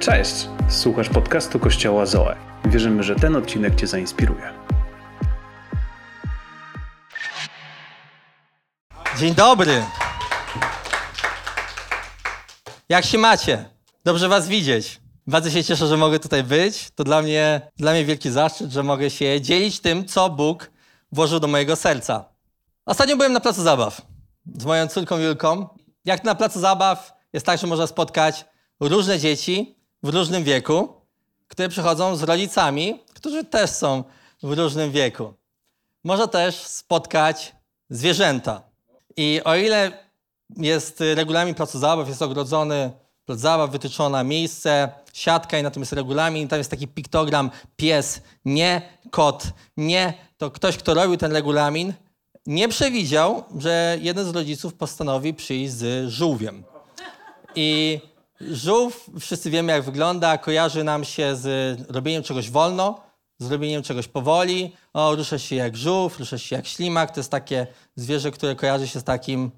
[0.00, 0.48] Cześć!
[0.68, 2.36] Słuchasz podcastu Kościoła Zoe.
[2.64, 4.52] Wierzymy, że ten odcinek Cię zainspiruje.
[9.18, 9.84] Dzień dobry.
[12.88, 13.64] Jak się macie?
[14.04, 15.00] Dobrze was widzieć.
[15.26, 16.90] Bardzo się cieszę, że mogę tutaj być.
[16.94, 20.70] To dla mnie, dla mnie wielki zaszczyt, że mogę się dzielić tym, co Bóg
[21.12, 22.24] włożył do mojego serca.
[22.86, 24.02] Ostatnio byłem na placu zabaw
[24.58, 25.68] z moją córką Julką.
[26.04, 28.44] Jak na placu zabaw jest tak, że można spotkać
[28.80, 30.88] różne dzieci w różnym wieku,
[31.48, 34.04] które przychodzą z rodzicami, którzy też są
[34.42, 35.34] w różnym wieku.
[36.04, 37.54] Można też spotkać
[37.90, 38.62] zwierzęta.
[39.16, 39.92] I o ile
[40.56, 42.90] jest regulamin placu zabaw, jest ogrodzony
[43.24, 48.20] plac zabaw, wytyczone miejsce, siatka i na tym jest regulamin, tam jest taki piktogram pies,
[48.44, 49.44] nie, kot,
[49.76, 51.92] nie, to ktoś, kto robił ten regulamin,
[52.46, 56.64] nie przewidział, że jeden z rodziców postanowi przyjść z żółwiem.
[57.54, 58.00] I
[58.40, 63.00] żółw, wszyscy wiemy jak wygląda, kojarzy nam się z robieniem czegoś wolno,
[63.38, 64.76] z robieniem czegoś powoli.
[64.92, 67.10] O, rusza się jak żółw, rusza się jak ślimak.
[67.10, 69.50] To jest takie zwierzę, które kojarzy się z takim,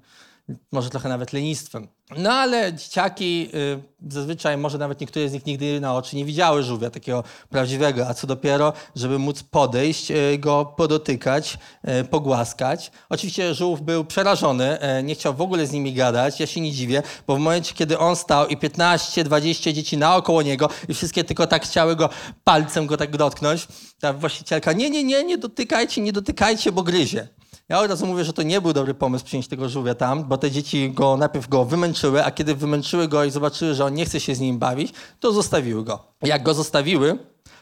[0.71, 1.87] może trochę nawet lenistwem.
[2.17, 6.63] No ale dzieciaki y, zazwyczaj, może nawet niektóre z nich nigdy na oczy nie widziały
[6.63, 11.57] żółwia takiego prawdziwego, a co dopiero, żeby móc podejść, y, go podotykać,
[12.01, 12.91] y, pogłaskać.
[13.09, 16.39] Oczywiście żółw był przerażony, nie chciał w ogóle z nimi gadać.
[16.39, 20.69] Ja się nie dziwię, bo w momencie, kiedy on stał i 15-20 dzieci naokoło niego
[20.87, 22.09] i wszystkie tylko tak chciały go
[22.43, 23.67] palcem go tak dotknąć,
[23.99, 27.27] ta właścicielka, nie, nie, nie, nie dotykajcie, nie dotykajcie, bo gryzie.
[27.69, 30.37] Ja od razu mówię, że to nie był dobry pomysł przynieść tego żółwia tam, bo
[30.37, 34.05] te dzieci go najpierw go wymęczyły, a kiedy wymęczyły go i zobaczyły, że on nie
[34.05, 35.99] chce się z nim bawić, to zostawiły go.
[36.21, 37.17] Jak go zostawiły,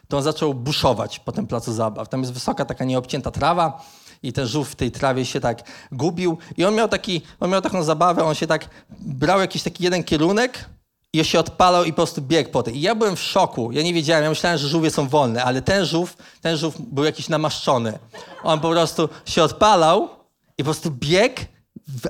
[0.07, 2.09] to on zaczął buszować po tym placu zabaw.
[2.09, 3.85] Tam jest wysoka taka nieobcięta trawa
[4.23, 7.61] i ten żółw w tej trawie się tak gubił i on miał, taki, on miał
[7.61, 10.69] taką zabawę, on się tak brał jakiś taki jeden kierunek
[11.13, 12.77] i się odpalał i po prostu biegł po tej.
[12.77, 13.71] I ja byłem w szoku.
[13.71, 17.03] Ja nie wiedziałem, ja myślałem, że żółwie są wolne, ale ten żółw, ten żółw był
[17.03, 17.99] jakiś namaszczony.
[18.43, 20.09] On po prostu się odpalał
[20.57, 21.41] i po prostu biegł,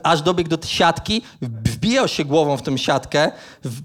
[0.04, 3.32] aż dobiegł do siatki, wbijał się głową w tę siatkę,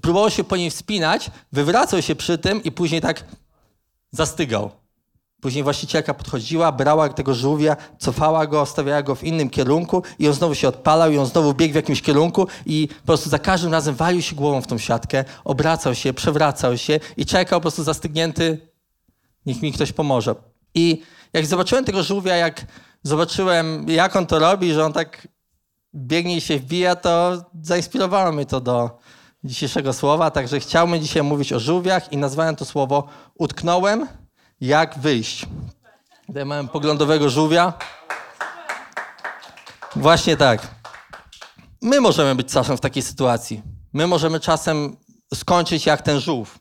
[0.01, 3.23] próbował się po niej wspinać, wywracał się przy tym i później tak
[4.11, 4.86] zastygał.
[5.47, 10.33] Później właścicielka podchodziła, brała tego żółwia, cofała go, stawiała go w innym kierunku i on
[10.33, 13.71] znowu się odpalał i on znowu biegł w jakimś kierunku i po prostu za każdym
[13.71, 17.83] razem walił się głową w tą siatkę, obracał się, przewracał się i czekał po prostu
[17.83, 18.69] zastygnięty,
[19.45, 20.35] niech mi ktoś pomoże.
[20.75, 21.01] I
[21.33, 22.65] jak zobaczyłem tego żółwia, jak
[23.03, 25.27] zobaczyłem, jak on to robi, że on tak
[25.95, 28.99] biegnie i się wbija, to zainspirowało mnie to do
[29.43, 30.31] dzisiejszego słowa.
[30.31, 34.07] Także chciałbym dzisiaj mówić o żółwiach i nazwałem to słowo utknąłem,
[34.61, 35.45] jak wyjść.
[36.27, 37.73] Tutaj mamy poglądowego żółwia.
[39.95, 40.67] Właśnie tak.
[41.81, 43.61] My możemy być czasem w takiej sytuacji.
[43.93, 44.97] My możemy czasem
[45.33, 46.59] skończyć jak ten żółw.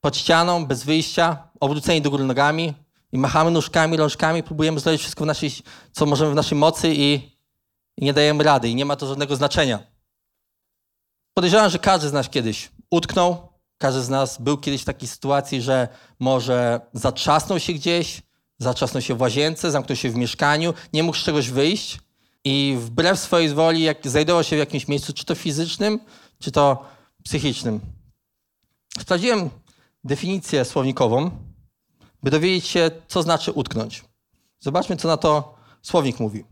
[0.00, 2.74] Pod ścianą, bez wyjścia, obróceni do góry nogami
[3.12, 5.50] i machamy nóżkami, rączkami, próbujemy zrobić wszystko, w naszej,
[5.92, 7.14] co możemy w naszej mocy i,
[7.96, 9.78] i nie dajemy rady i nie ma to żadnego znaczenia.
[11.34, 13.45] Podejrzewam, że każdy z nas kiedyś utknął,
[13.78, 15.88] każdy z nas był kiedyś w takiej sytuacji, że
[16.18, 18.22] może zatrzasnął się gdzieś,
[18.58, 21.98] zatrzasnął się w łazience, zamknął się w mieszkaniu, nie mógł z czegoś wyjść
[22.44, 26.00] i wbrew swojej woli jak znajdował się w jakimś miejscu, czy to fizycznym,
[26.38, 26.84] czy to
[27.24, 27.80] psychicznym.
[29.00, 29.50] Sprawdziłem
[30.04, 31.30] definicję słownikową,
[32.22, 34.04] by dowiedzieć się, co znaczy utknąć.
[34.60, 36.44] Zobaczmy, co na to słownik mówi.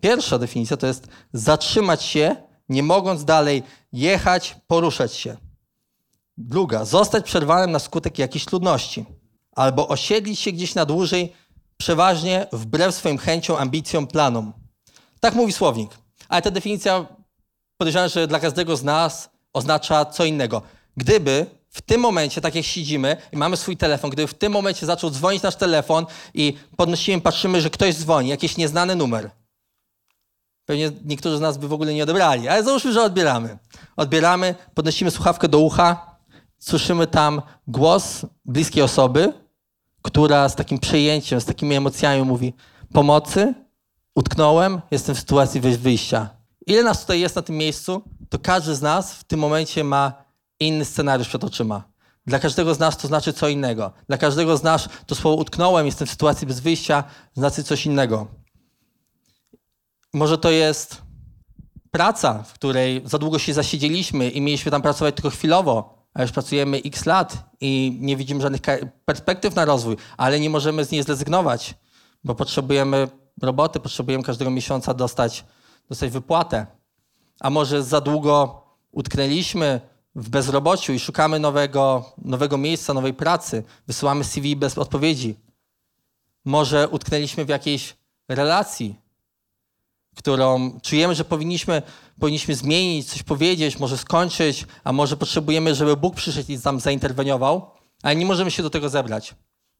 [0.00, 2.36] Pierwsza definicja to jest zatrzymać się,
[2.68, 3.62] nie mogąc dalej
[3.92, 5.36] jechać, poruszać się.
[6.40, 9.04] Druga, zostać przerwanym na skutek jakiejś trudności.
[9.56, 11.32] Albo osiedlić się gdzieś na dłużej,
[11.76, 14.52] przeważnie wbrew swoim chęciom, ambicjom, planom.
[15.20, 15.90] Tak mówi słownik.
[16.28, 17.06] Ale ta definicja,
[17.76, 20.62] podejrzewam, że dla każdego z nas oznacza co innego.
[20.96, 24.86] Gdyby w tym momencie, tak jak siedzimy i mamy swój telefon, gdyby w tym momencie
[24.86, 29.30] zaczął dzwonić nasz telefon i podnosimy, patrzymy, że ktoś dzwoni, jakiś nieznany numer,
[30.68, 33.58] Pewnie niektórzy z nas by w ogóle nie odebrali, ale załóżmy, że odbieramy.
[33.96, 36.07] Odbieramy, podnosimy słuchawkę do ucha,
[36.58, 39.32] słyszymy tam głos bliskiej osoby,
[40.02, 42.54] która z takim przejęciem, z takimi emocjami mówi:
[42.92, 43.54] Pomocy,
[44.14, 46.28] utknąłem, jestem w sytuacji wyj- wyjścia.
[46.66, 50.12] Ile nas tutaj jest na tym miejscu, to każdy z nas w tym momencie ma
[50.60, 51.82] inny scenariusz przed oczyma.
[52.26, 53.92] Dla każdego z nas to znaczy co innego.
[54.08, 58.26] Dla każdego z nas to słowo utknąłem, jestem w sytuacji bez wyjścia, znaczy coś innego.
[60.14, 61.02] Może to jest
[61.90, 66.76] praca, w której za długo się zasiedzieliśmy i mieliśmy tam pracować tylko chwilowo, już pracujemy
[66.84, 68.60] x lat i nie widzimy żadnych
[69.04, 71.74] perspektyw na rozwój, ale nie możemy z niej zrezygnować,
[72.24, 73.08] bo potrzebujemy
[73.42, 75.44] roboty, potrzebujemy każdego miesiąca dostać,
[75.88, 76.66] dostać wypłatę.
[77.40, 78.62] A może za długo
[78.92, 79.80] utknęliśmy
[80.14, 85.36] w bezrobociu i szukamy nowego, nowego miejsca, nowej pracy, wysyłamy CV bez odpowiedzi.
[86.44, 87.96] Może utknęliśmy w jakiejś
[88.28, 88.94] relacji,
[90.18, 91.82] którą czujemy, że powinniśmy,
[92.20, 97.70] powinniśmy zmienić, coś powiedzieć, może skończyć, a może potrzebujemy, żeby Bóg przyszedł i tam zainterweniował,
[98.02, 99.34] ale nie możemy się do tego zebrać.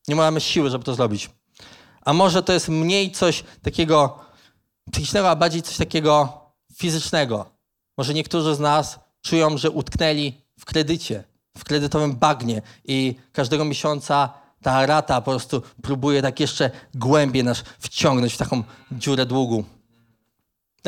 [0.09, 1.31] Nie mamy siły, żeby to zrobić.
[2.01, 4.19] A może to jest mniej coś takiego
[4.93, 6.41] psychicznego, a bardziej coś takiego
[6.77, 7.51] fizycznego.
[7.97, 11.25] Może niektórzy z nas czują, że utknęli w kredycie,
[11.59, 14.33] w kredytowym bagnie i każdego miesiąca
[14.63, 18.63] ta rata po prostu próbuje tak jeszcze głębiej nas wciągnąć w taką
[18.93, 19.65] dziurę długu.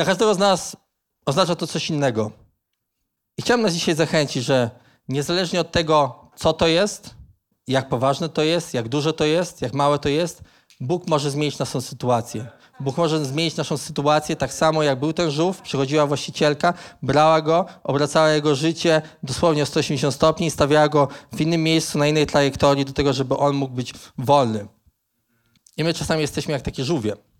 [0.01, 0.75] Dla każdego z nas
[1.25, 2.31] oznacza to coś innego.
[3.37, 4.69] I chciałem nas dzisiaj zachęcić, że
[5.07, 7.15] niezależnie od tego, co to jest,
[7.67, 10.41] jak poważne to jest, jak duże to jest, jak małe to jest,
[10.79, 12.47] Bóg może zmienić naszą sytuację.
[12.79, 17.65] Bóg może zmienić naszą sytuację tak samo, jak był ten żółw, przychodziła właścicielka, brała go,
[17.83, 22.27] obracała jego życie dosłownie o 180 stopni i stawiała go w innym miejscu, na innej
[22.27, 24.67] trajektorii do tego, żeby on mógł być wolny.
[25.77, 27.30] I my czasami jesteśmy jak takie żółwie.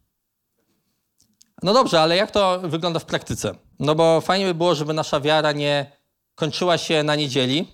[1.63, 3.55] No dobrze, ale jak to wygląda w praktyce?
[3.79, 5.91] No bo fajnie by było, żeby nasza wiara nie
[6.35, 7.67] kończyła się na niedzieli,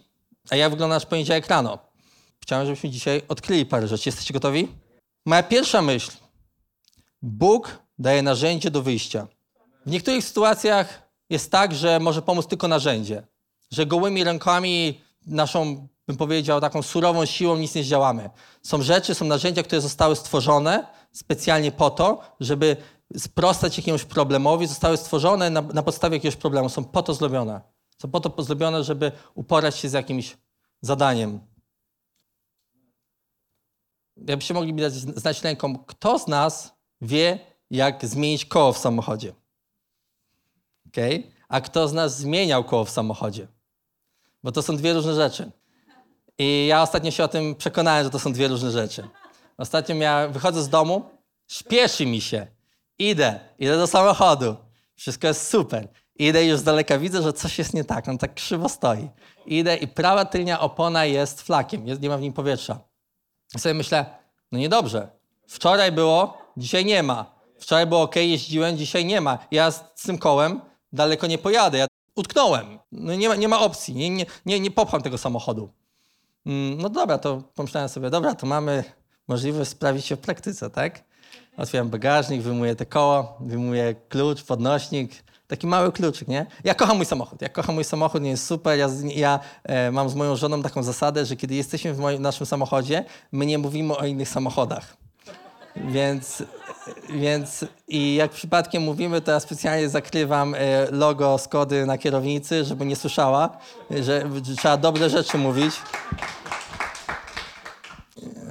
[0.49, 1.79] a jak wygląda nasz poniedziałek rano?
[2.41, 4.09] Chciałem, żebyśmy dzisiaj odkryli parę rzeczy.
[4.09, 4.67] Jesteście gotowi?
[5.25, 6.11] Moja pierwsza myśl.
[7.21, 9.27] Bóg daje narzędzie do wyjścia.
[9.85, 13.27] W niektórych sytuacjach jest tak, że może pomóc tylko narzędzie.
[13.71, 18.29] Że gołymi rękami, naszą, bym powiedział, taką surową siłą nic nie zdziałamy.
[18.63, 22.77] Są rzeczy, są narzędzia, które zostały stworzone specjalnie po to, żeby
[23.17, 26.69] sprostać jakiemuś problemowi, zostały stworzone na, na podstawie jakiegoś problemu.
[26.69, 27.61] Są po to zrobione.
[28.01, 30.37] Są po to zrobione, żeby uporać się z jakimś
[30.81, 31.39] zadaniem.
[34.27, 37.39] Jakbyście mogli mi dać znać ręką, kto z nas wie,
[37.71, 39.33] jak zmienić koło w samochodzie?
[40.87, 41.23] Okay?
[41.49, 43.47] A kto z nas zmieniał koło w samochodzie?
[44.43, 45.51] Bo to są dwie różne rzeczy.
[46.37, 49.07] I ja ostatnio się o tym przekonałem, że to są dwie różne rzeczy.
[49.57, 51.09] Ostatnio ja wychodzę z domu,
[51.47, 52.56] śpieszy mi się.
[52.99, 54.55] Idę, idę do samochodu.
[54.95, 55.87] Wszystko jest super.
[56.15, 58.07] Idę już z daleka, widzę, że coś jest nie tak.
[58.07, 59.09] On tak krzywo stoi.
[59.45, 62.79] Idę i prawa tylnia opona jest flakiem, jest, nie ma w nim powietrza.
[63.55, 64.05] I sobie myślę,
[64.51, 65.07] no niedobrze.
[65.47, 67.37] Wczoraj było, dzisiaj nie ma.
[67.59, 69.37] Wczoraj było ok, jeździłem, dzisiaj nie ma.
[69.51, 70.61] Ja z tym kołem
[70.93, 71.77] daleko nie pojadę.
[71.77, 71.85] Ja
[72.15, 72.79] utknąłem.
[72.91, 73.95] No nie ma, nie ma opcji.
[73.95, 75.69] Nie, nie, nie, nie popcham tego samochodu.
[76.45, 78.83] Mm, No dobra, to pomyślałem sobie, dobra, to mamy
[79.27, 81.03] możliwość sprawdzić się w praktyce, tak?
[81.57, 85.11] Otwieram bagażnik, wyjmuję te koło, wyjmuję klucz, podnośnik.
[85.47, 86.45] Taki mały kluczyk, nie?
[86.63, 87.41] Ja kocham mój samochód.
[87.41, 88.79] Ja kocham mój samochód, nie jest super.
[88.79, 92.45] Ja, ja e, mam z moją żoną taką zasadę, że kiedy jesteśmy w moim, naszym
[92.45, 94.97] samochodzie, my nie mówimy o innych samochodach.
[95.75, 96.43] Więc,
[97.09, 100.57] więc i jak przypadkiem mówimy, to ja specjalnie zakrywam e,
[100.91, 103.57] logo Skody na kierownicy, żeby nie słyszała,
[104.01, 105.75] że trzeba dobre rzeczy mówić.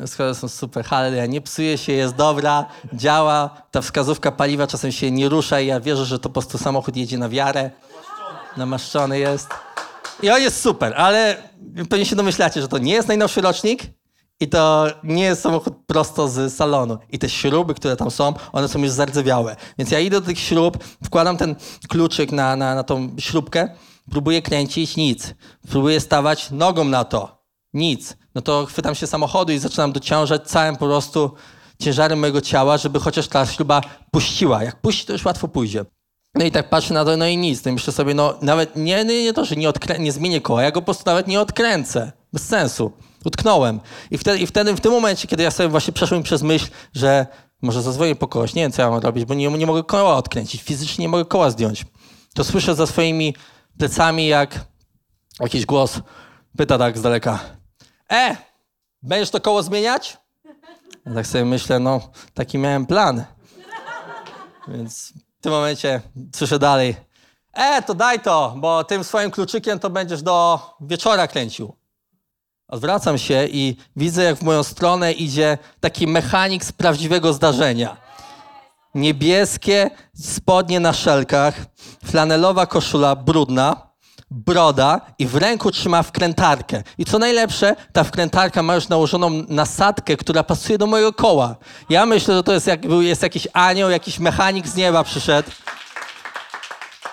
[0.07, 5.11] Skody są super, halleluja, nie psuje się, jest dobra, działa, ta wskazówka paliwa czasem się
[5.11, 7.71] nie rusza i ja wierzę, że to po prostu samochód jedzie na wiarę,
[8.57, 9.49] namaszczony jest.
[10.23, 11.37] I on jest super, ale
[11.91, 13.83] pewnie się domyślacie, że to nie jest najnowszy rocznik
[14.41, 16.99] i to nie jest samochód prosto z salonu.
[17.11, 19.57] I te śruby, które tam są, one są już zardzewiałe.
[19.79, 21.57] Więc ja idę do tych śrub, wkładam ten
[21.89, 23.69] kluczyk na, na, na tą śrubkę,
[24.11, 25.35] próbuję kręcić, nic.
[25.69, 27.43] Próbuję stawać nogą na to,
[27.75, 28.17] nic.
[28.37, 31.31] No to chwytam się samochodu i zaczynam dociążać całym po prostu
[31.83, 34.65] ciężarem mojego ciała, żeby chociaż ta śruba puściła.
[34.65, 35.85] Jak puści, to już łatwo pójdzie.
[36.35, 37.65] No i tak patrzę na to, no i nic.
[37.65, 40.41] No i myślę sobie, no nawet nie, nie, nie to, że nie, odkrę- nie zmienię
[40.41, 42.13] koła, ja go po prostu nawet nie odkręcę.
[42.33, 42.93] Bez sensu.
[43.25, 43.81] Utknąłem.
[44.11, 46.67] I wtedy, I wtedy, w tym momencie, kiedy ja sobie właśnie przeszło mi przez myśl,
[46.95, 47.27] że
[47.63, 50.17] może zadzwonię po kogoś, nie wiem, co ja mam robić, bo nie, nie mogę koła
[50.17, 51.85] odkręcić, fizycznie nie mogę koła zdjąć.
[52.35, 53.35] To słyszę za swoimi
[53.79, 54.65] plecami, jak
[55.41, 56.01] jakiś głos
[56.57, 57.56] pyta tak z daleka.
[58.13, 58.37] E,
[59.03, 60.19] będziesz to koło zmieniać?
[61.07, 62.01] Ja tak sobie myślę, no,
[62.35, 63.25] taki miałem plan.
[64.69, 66.01] Więc w tym momencie
[66.35, 66.97] słyszę dalej.
[67.53, 71.77] E, to daj to, bo tym swoim kluczykiem to będziesz do wieczora kręcił.
[72.69, 77.97] Odwracam się i widzę, jak w moją stronę idzie taki mechanik z prawdziwego zdarzenia.
[78.95, 81.55] Niebieskie spodnie na szelkach,
[82.05, 83.86] flanelowa koszula brudna,
[84.31, 86.83] broda i w ręku trzyma wkrętarkę.
[86.99, 91.57] I co najlepsze, ta wkrętarka ma już nałożoną nasadkę, która pasuje do mojego koła.
[91.89, 95.51] Ja myślę, że to jest, jak, jest jakiś anioł, jakiś mechanik z nieba przyszedł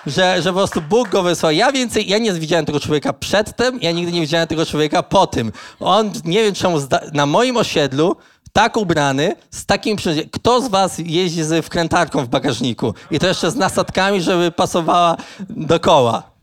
[0.06, 1.52] że, że po prostu Bóg go wysłał.
[1.52, 5.26] Ja więcej, ja nie widziałem tego człowieka przedtem, ja nigdy nie widziałem tego człowieka po
[5.26, 5.52] tym.
[5.80, 6.78] On, nie wiem czemu,
[7.12, 8.16] na moim osiedlu,
[8.52, 10.30] tak ubrany, z takim przyrządzeniem.
[10.30, 12.94] Kto z was jeździ z wkrętarką w bagażniku?
[13.10, 15.16] I to jeszcze z nasadkami, żeby pasowała
[15.50, 16.33] do koła.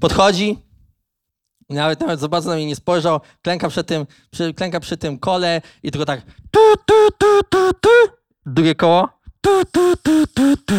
[0.00, 0.58] Podchodzi,
[1.70, 5.18] Nawet, nawet za bardzo na mnie nie spojrzał, klęka przy tym, przy, klęka przy tym
[5.18, 7.88] kole i tylko tak tu, tu, tu, tu, tu.
[8.46, 9.08] Drugie koło.
[9.40, 10.74] Tu, tu, tu, tu, tu.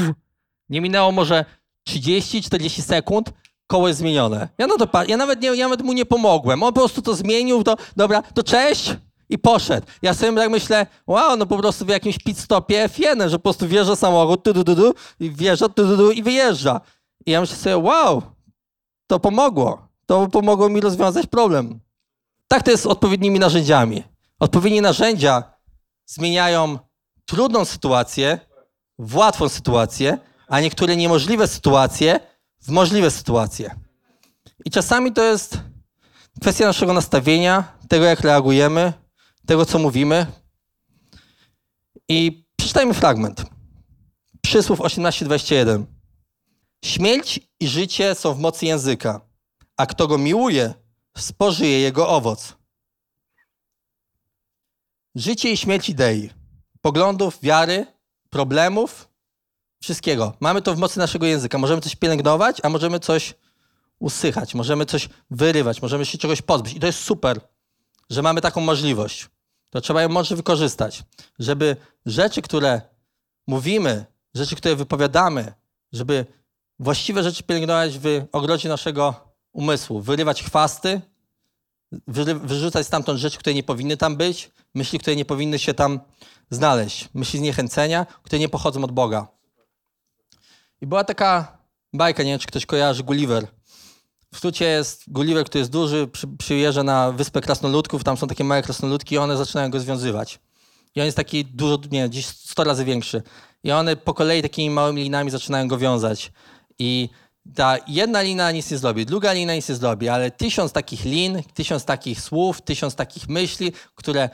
[0.69, 1.45] Nie minęło może
[1.89, 3.33] 30-40 sekund,
[3.67, 4.49] koło jest zmienione.
[4.57, 6.63] Ja, no to, ja, nawet nie, ja nawet mu nie pomogłem.
[6.63, 8.95] On po prostu to zmienił, to dobra, to cześć
[9.29, 9.87] i poszedł.
[10.01, 13.43] Ja sobie tak myślę, wow, no po prostu w jakimś pit stopie F1, że po
[13.43, 16.81] prostu wjeżdża samochód, tu, tu, tu, tu, i wjeżdża, tu, tu, tu, i wyjeżdża.
[17.25, 18.21] I ja myślę sobie, wow,
[19.09, 19.87] to pomogło.
[20.05, 21.79] To pomogło mi rozwiązać problem.
[22.47, 24.03] Tak to jest z odpowiednimi narzędziami.
[24.39, 25.43] Odpowiednie narzędzia
[26.05, 26.79] zmieniają
[27.25, 28.39] trudną sytuację
[28.99, 32.19] w łatwą sytuację, a niektóre niemożliwe sytuacje
[32.61, 33.75] w możliwe sytuacje.
[34.65, 35.57] I czasami to jest
[36.41, 38.93] kwestia naszego nastawienia, tego jak reagujemy,
[39.45, 40.25] tego co mówimy.
[42.09, 43.45] I przeczytajmy fragment.
[44.41, 45.98] Przysłów 18:21.
[46.85, 49.21] Śmierć i życie są w mocy języka,
[49.77, 50.73] a kto go miłuje,
[51.17, 52.55] spożyje jego owoc.
[55.15, 56.29] Życie i śmierć idei,
[56.81, 57.85] poglądów, wiary,
[58.29, 59.09] problemów,
[59.81, 60.33] wszystkiego.
[60.39, 61.57] Mamy to w mocy naszego języka.
[61.57, 63.33] Możemy coś pielęgnować, a możemy coś
[63.99, 66.73] usychać, możemy coś wyrywać, możemy się czegoś pozbyć.
[66.73, 67.41] I to jest super,
[68.09, 69.29] że mamy taką możliwość.
[69.69, 71.03] To trzeba ją mądrze wykorzystać,
[71.39, 72.81] żeby rzeczy, które
[73.47, 75.53] mówimy, rzeczy, które wypowiadamy,
[75.91, 76.25] żeby
[76.79, 79.13] właściwe rzeczy pielęgnować w ogrodzie naszego
[79.53, 81.01] umysłu, wyrywać chwasty,
[82.43, 85.99] wyrzucać stamtąd rzeczy, które nie powinny tam być, myśli, które nie powinny się tam
[86.49, 89.27] znaleźć, myśli zniechęcenia, które nie pochodzą od Boga.
[90.81, 91.57] I była taka
[91.93, 93.47] bajka, nie wiem, czy ktoś kojarzy, Gulliver.
[94.33, 98.43] W skrócie jest Gulliver, który jest duży, przy, przyjeżdża na wyspę krasnoludków, tam są takie
[98.43, 100.39] małe krasnoludki i one zaczynają go związywać.
[100.95, 103.23] I on jest taki dużo, nie, gdzieś 100 razy większy.
[103.63, 106.31] I one po kolei takimi małymi linami zaczynają go wiązać.
[106.79, 107.09] I
[107.55, 111.43] ta jedna lina nic nie zrobi, druga lina nic nie zrobi, ale tysiąc takich lin,
[111.53, 114.29] tysiąc takich słów, tysiąc takich myśli, które,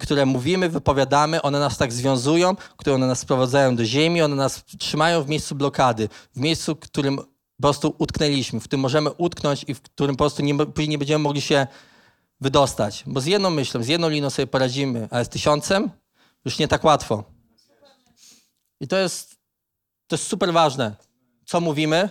[0.00, 4.64] które mówimy, wypowiadamy, one nas tak związują, które one nas sprowadzają do ziemi, one nas
[4.78, 9.64] trzymają w miejscu blokady, w miejscu, w którym po prostu utknęliśmy, w którym możemy utknąć
[9.68, 11.66] i w którym po prostu nie, później nie będziemy mogli się
[12.40, 13.04] wydostać.
[13.06, 15.90] Bo z jedną myślą, z jedną liną sobie poradzimy, ale z tysiącem
[16.44, 17.24] już nie tak łatwo.
[18.80, 19.36] I to jest,
[20.06, 20.96] to jest super ważne,
[21.50, 22.08] co mówimy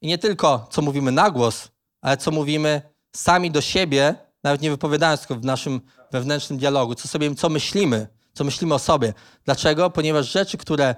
[0.00, 1.68] i nie tylko co mówimy na głos,
[2.00, 2.82] ale co mówimy
[3.16, 5.80] sami do siebie, nawet nie wypowiadając tylko w naszym
[6.12, 9.14] wewnętrznym dialogu, co sobie, co myślimy, co myślimy o sobie.
[9.44, 9.90] Dlaczego?
[9.90, 10.94] Ponieważ rzeczy, które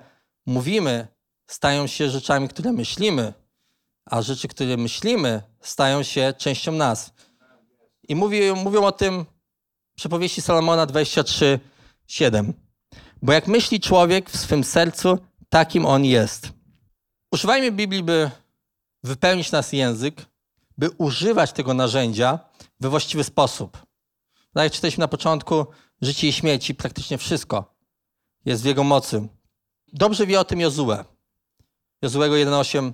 [0.47, 1.09] mówimy,
[1.47, 3.33] stają się rzeczami, które myślimy,
[4.11, 7.13] a rzeczy, które myślimy, stają się częścią nas.
[8.09, 9.27] I mówi, mówią o tym
[9.97, 11.61] przypowieści Salomona 23,
[12.07, 12.53] 7.
[13.23, 16.62] Bo jak myśli człowiek w swym sercu, takim on jest.
[17.33, 18.31] Używajmy Biblii, by
[19.05, 20.27] wypełnić nasz język,
[20.79, 22.39] by używać tego narzędzia
[22.81, 23.79] we właściwy sposób.
[24.55, 25.67] Tak jak czytaliśmy na początku,
[26.03, 27.75] życie i śmierci, praktycznie wszystko
[28.45, 29.29] jest w jego mocy.
[29.93, 31.05] Dobrze wie o tym Jozue.
[32.03, 32.93] Jozuego 1,8.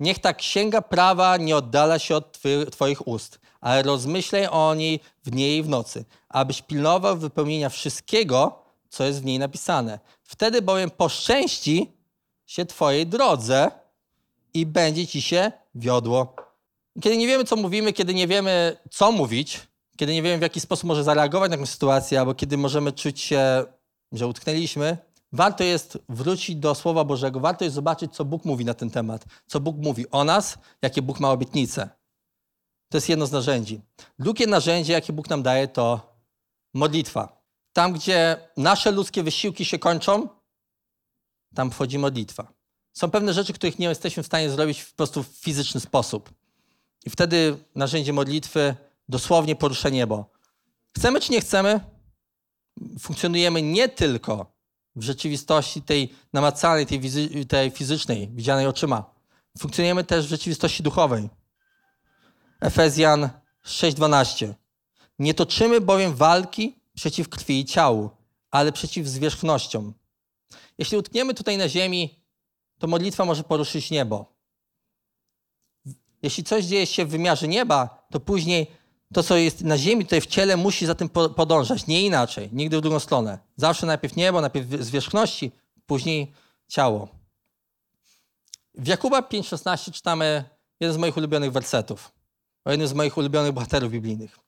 [0.00, 5.00] Niech ta księga prawa nie oddala się od twy, Twoich ust, ale rozmyślaj o niej
[5.24, 9.98] w dnie i w nocy, abyś pilnował wypełnienia wszystkiego, co jest w niej napisane.
[10.22, 12.01] Wtedy bowiem poszczęści
[12.52, 13.70] się Twojej drodze
[14.54, 16.36] i będzie Ci się wiodło.
[17.02, 19.60] Kiedy nie wiemy, co mówimy, kiedy nie wiemy, co mówić,
[19.96, 23.20] kiedy nie wiemy, w jaki sposób może zareagować na jakąś sytuację, albo kiedy możemy czuć
[23.20, 23.64] się,
[24.12, 24.96] że utknęliśmy,
[25.32, 29.24] warto jest wrócić do Słowa Bożego, warto jest zobaczyć, co Bóg mówi na ten temat,
[29.46, 31.90] co Bóg mówi o nas, jakie Bóg ma obietnice.
[32.88, 33.80] To jest jedno z narzędzi.
[34.18, 36.16] Drugie narzędzie, jakie Bóg nam daje, to
[36.74, 37.42] modlitwa.
[37.72, 40.28] Tam, gdzie nasze ludzkie wysiłki się kończą,
[41.54, 42.52] tam wchodzi modlitwa.
[42.92, 46.30] Są pewne rzeczy, których nie jesteśmy w stanie zrobić w po prostu w fizyczny sposób.
[47.04, 48.74] I wtedy narzędzie modlitwy
[49.08, 50.30] dosłownie porusza niebo.
[50.96, 51.80] Chcemy czy nie chcemy,
[53.00, 54.52] funkcjonujemy nie tylko
[54.96, 57.00] w rzeczywistości tej namacalnej, tej,
[57.46, 59.04] tej fizycznej, widzianej oczyma.
[59.58, 61.28] Funkcjonujemy też w rzeczywistości duchowej.
[62.60, 63.30] Efezjan
[63.64, 64.54] 6:12.
[65.18, 68.10] Nie toczymy bowiem walki przeciw krwi i ciału,
[68.50, 69.94] ale przeciw zwierzchnościom.
[70.82, 72.18] Jeśli utkniemy tutaj na ziemi,
[72.78, 74.32] to modlitwa może poruszyć niebo.
[76.22, 78.66] Jeśli coś dzieje się w wymiarze nieba, to później
[79.14, 81.86] to, co jest na ziemi, tutaj w ciele, musi za tym po- podążać.
[81.86, 83.38] Nie inaczej, nigdy w drugą stronę.
[83.56, 85.52] Zawsze najpierw niebo, najpierw zwierzchności,
[85.86, 86.32] później
[86.68, 87.08] ciało.
[88.74, 90.44] W Jakuba 5,16 czytamy
[90.80, 92.12] jeden z moich ulubionych wersetów.
[92.64, 94.38] O jednym z moich ulubionych bohaterów biblijnych.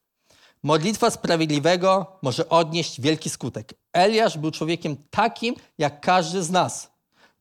[0.65, 3.75] Modlitwa sprawiedliwego może odnieść wielki skutek.
[3.93, 6.91] Eliasz był człowiekiem takim, jak każdy z nas.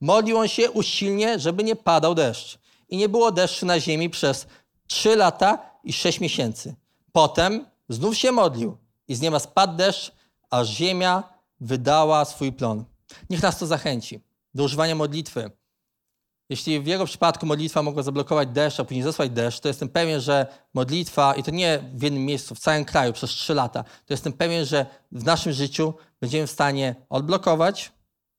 [0.02, 2.60] Modlił on się usilnie, żeby nie padał deszcz.
[2.90, 4.48] I nie było deszczu na ziemi przez
[4.88, 6.76] trzy lata i sześć miesięcy.
[7.12, 8.78] Potem znów się modlił
[9.08, 10.12] i z nieba spadł deszcz,
[10.50, 11.24] aż ziemia
[11.60, 12.86] wydała swój plon.
[13.30, 14.20] Niech nas to zachęci
[14.54, 15.52] do używania modlitwy.
[16.54, 20.22] Jeśli w jego przypadku modlitwa mogła zablokować deszcz, a później zesłać deszcz, to jestem pewien,
[20.22, 24.14] że modlitwa, i to nie w jednym miejscu, w całym kraju przez trzy lata, to
[24.14, 27.92] jestem pewien, że w naszym życiu będziemy w stanie odblokować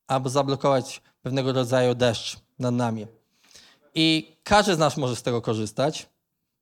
[0.07, 3.07] albo zablokować pewnego rodzaju deszcz nad nami.
[3.95, 6.09] I każdy z nas może z tego korzystać,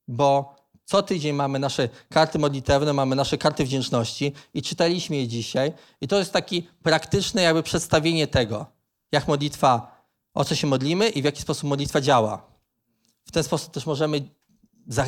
[0.09, 5.73] bo co tydzień mamy nasze karty modlitewne, mamy nasze karty wdzięczności i czytaliśmy je dzisiaj.
[6.00, 8.66] I to jest taki praktyczne jakby przedstawienie tego,
[9.12, 9.91] jak modlitwa,
[10.34, 12.46] o co się modlimy i w jaki sposób modlitwa działa.
[13.24, 14.28] W ten sposób też możemy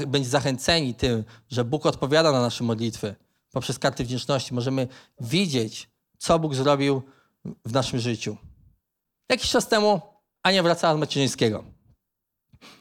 [0.06, 3.14] być zachęceni tym, że Bóg odpowiada na nasze modlitwy
[3.50, 4.54] poprzez karty wdzięczności.
[4.54, 4.88] Możemy
[5.20, 7.02] widzieć, co Bóg zrobił
[7.64, 8.36] w naszym życiu.
[9.28, 10.00] Jakiś czas temu
[10.42, 11.64] Ania wracała z macierzyńskiego.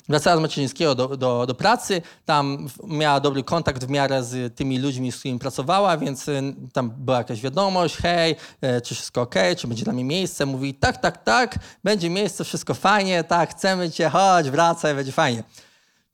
[0.10, 4.80] Wracała z macierzyńskiego do, do, do pracy, tam miała dobry kontakt w miarę z tymi
[4.80, 9.36] ludźmi, z którymi pracowała, więc y, tam była jakaś wiadomość, hej, e, czy wszystko ok,
[9.58, 10.46] czy będzie dla mnie miejsce.
[10.46, 15.44] Mówi, tak, tak, tak, będzie miejsce, wszystko fajnie, tak, chcemy cię, chodź, wracaj, będzie fajnie.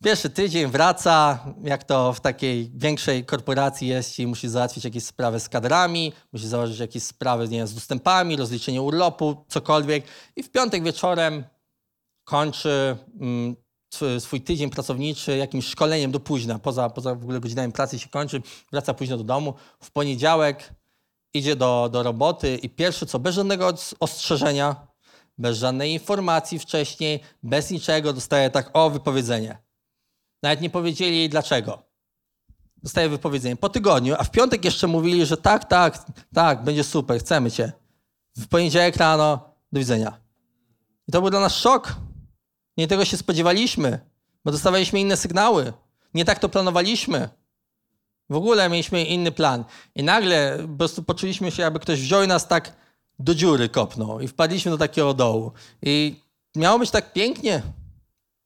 [0.03, 5.39] Pierwszy tydzień wraca, jak to w takiej większej korporacji jest i musi załatwić jakieś sprawy
[5.39, 10.03] z kadrami, musi załatwić jakieś sprawy nie z dostępami, rozliczenie urlopu, cokolwiek.
[10.35, 11.43] I w piątek wieczorem
[12.29, 13.55] kończy mm,
[13.93, 18.09] sw- swój tydzień pracowniczy jakimś szkoleniem do późna, poza, poza w ogóle godzinami pracy się
[18.09, 19.53] kończy, wraca późno do domu.
[19.83, 20.73] W poniedziałek
[21.33, 24.87] idzie do, do roboty i pierwsze co, bez żadnego os- ostrzeżenia,
[25.37, 29.57] bez żadnej informacji wcześniej, bez niczego dostaje tak o wypowiedzenie.
[30.43, 31.83] Nawet nie powiedzieli jej dlaczego.
[32.83, 37.19] Dostaje wypowiedzenie po tygodniu, a w piątek jeszcze mówili, że tak, tak, tak, będzie super,
[37.19, 37.71] chcemy cię.
[38.37, 40.21] W poniedziałek rano, do widzenia.
[41.07, 41.95] I to był dla nas szok.
[42.79, 43.99] Nie tego się spodziewaliśmy,
[44.45, 45.73] bo dostawaliśmy inne sygnały.
[46.13, 47.29] Nie tak to planowaliśmy.
[48.29, 49.65] W ogóle mieliśmy inny plan.
[49.95, 52.75] I nagle po prostu poczuliśmy się, jakby ktoś wziął nas tak
[53.19, 55.51] do dziury kopnął i wpadliśmy do takiego dołu.
[55.81, 56.21] I
[56.55, 57.61] miało być tak pięknie,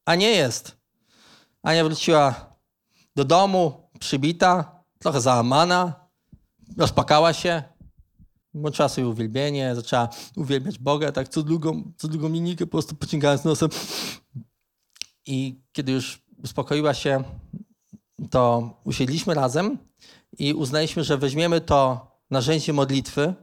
[0.04, 0.76] a nie jest.
[1.62, 2.56] Ania wróciła
[3.16, 6.08] do domu, przybita, trochę załamana,
[6.78, 7.62] rozpakała się,
[8.54, 13.44] włączyła sobie uwielbienie, zaczęła uwielbiać Boga, tak co drugą, co drugą linijkę po prostu pociągając
[13.44, 13.68] nosem.
[15.26, 17.24] I kiedy już uspokoiła się,
[18.30, 19.78] to usiedliśmy razem
[20.38, 23.34] i uznaliśmy, że weźmiemy to narzędzie modlitwy,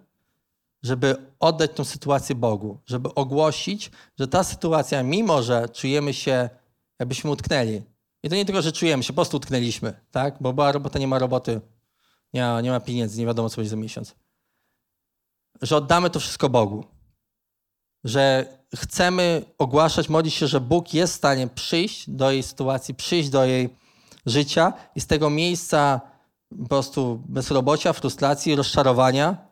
[0.84, 6.50] żeby oddać tą sytuację Bogu, żeby ogłosić, że ta sytuacja, mimo że czujemy się,
[7.00, 7.82] jakbyśmy utknęli,
[8.24, 10.38] i to nie tylko, że czujemy się, po prostu utknęliśmy, tak?
[10.42, 11.62] Bo była robota, nie ma roboty,
[12.34, 14.16] nie ma, nie ma pieniędzy, nie wiadomo, co będzie za miesiąc.
[15.62, 16.84] Że oddamy to wszystko Bogu.
[18.04, 18.46] Że
[18.76, 23.46] chcemy ogłaszać, modlić się, że Bóg jest w stanie przyjść do jej sytuacji, przyjść do
[23.46, 23.70] jej
[24.26, 26.02] życia i z tego miejsca
[26.62, 29.52] po prostu bezrobocia, frustracji, rozczarowania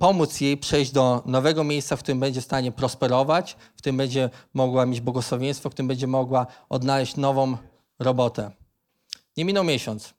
[0.00, 4.30] pomóc jej przejść do nowego miejsca, w którym będzie w stanie prosperować, w którym będzie
[4.54, 7.56] mogła mieć błogosławieństwo, w którym będzie mogła odnaleźć nową
[7.98, 8.50] robotę.
[9.36, 10.14] Nie minął miesiąc.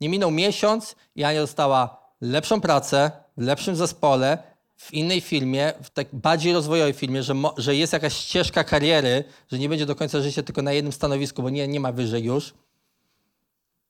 [0.00, 4.38] Nie minął miesiąc i Ania dostała lepszą pracę, w lepszym zespole,
[4.76, 9.24] w innej firmie, w tak bardziej rozwojowej firmie, że, mo, że jest jakaś ścieżka kariery,
[9.52, 12.24] że nie będzie do końca życia tylko na jednym stanowisku, bo nie, nie ma wyżej
[12.24, 12.54] już.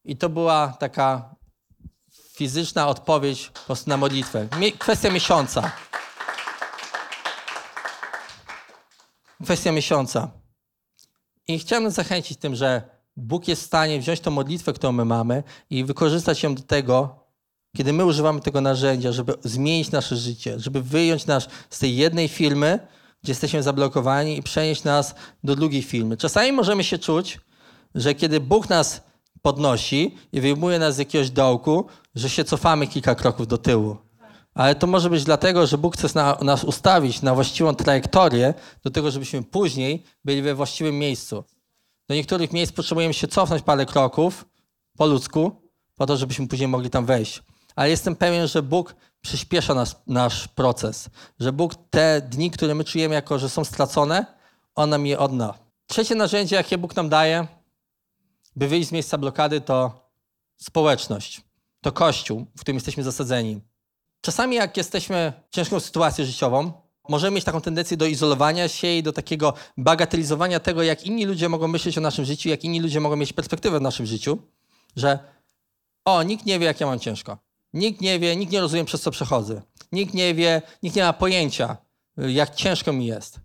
[0.05, 1.35] I to była taka
[2.35, 4.49] fizyczna odpowiedź po prostu na modlitwę.
[4.79, 5.73] Kwestia miesiąca.
[9.45, 10.31] Kwestia miesiąca.
[11.49, 12.83] I chciałem zachęcić tym, że
[13.17, 17.26] Bóg jest w stanie wziąć tą modlitwę, którą my mamy i wykorzystać ją do tego,
[17.77, 22.29] kiedy my używamy tego narzędzia, żeby zmienić nasze życie, żeby wyjąć nas z tej jednej
[22.29, 22.79] firmy,
[23.23, 26.17] gdzie jesteśmy zablokowani i przenieść nas do drugiej firmy.
[26.17, 27.41] Czasami możemy się czuć,
[27.95, 29.01] że kiedy Bóg nas
[29.43, 33.97] podnosi i wyjmuje nas z jakiegoś dołku, że się cofamy kilka kroków do tyłu.
[34.55, 38.91] Ale to może być dlatego, że Bóg chce na, nas ustawić na właściwą trajektorię do
[38.91, 41.45] tego, żebyśmy później byli we właściwym miejscu.
[42.09, 44.45] Do niektórych miejsc potrzebujemy się cofnąć parę kroków
[44.97, 45.53] po ludzku,
[45.97, 47.43] po to, żebyśmy później mogli tam wejść.
[47.77, 51.11] Ale jestem pewien, że Bóg przyspiesza nas, nasz proces.
[51.41, 54.27] Że Bóg te dni, które my czujemy jako, że są stracone,
[54.75, 55.55] On nam je odna.
[55.87, 57.47] Trzecie narzędzie, jakie Bóg nam daje,
[58.57, 60.09] by wyjść z miejsca blokady, to
[60.57, 61.41] społeczność.
[61.81, 63.61] To kościół, w którym jesteśmy zasadzeni.
[64.21, 66.73] Czasami jak jesteśmy w ciężką sytuację życiową,
[67.09, 71.49] możemy mieć taką tendencję do izolowania się i do takiego bagatelizowania tego, jak inni ludzie
[71.49, 74.39] mogą myśleć o naszym życiu, jak inni ludzie mogą mieć perspektywę w naszym życiu,
[74.97, 75.19] że
[76.05, 77.46] o, nikt nie wie, jak ja mam ciężko.
[77.77, 79.63] Nikt nie wie, nikt nie rozumie, przez co przechodzę.
[79.93, 81.77] Nikt nie wie, nikt nie ma pojęcia,
[82.17, 83.41] jak ciężko mi jest,